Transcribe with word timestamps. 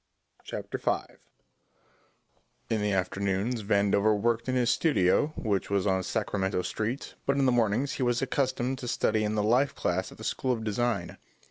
Chapter 0.43 0.79
Five 0.79 1.19
In 2.71 2.81
the 2.81 2.91
afternoons 2.91 3.61
Vandover 3.61 4.19
worked 4.19 4.49
in 4.49 4.55
his 4.55 4.71
studio, 4.71 5.27
which 5.35 5.69
was 5.69 5.85
on 5.85 6.01
Sacramento 6.01 6.63
Street, 6.63 7.13
but 7.27 7.37
in 7.37 7.45
the 7.45 7.51
mornings 7.51 7.91
he 7.93 8.01
was 8.01 8.19
accustomed 8.19 8.79
to 8.79 8.87
study 8.87 9.23
in 9.23 9.35
the 9.35 9.43
life 9.43 9.75
class 9.75 10.11
at 10.11 10.17
the 10.17 10.23
School 10.23 10.51
of 10.53 10.63
Design. 10.63 11.17